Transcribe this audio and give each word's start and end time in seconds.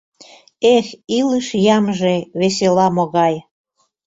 Эх, 0.75 0.87
илыш 1.17 1.47
ямже 1.75 2.13
весела 2.39 2.87
могай! 2.95 3.35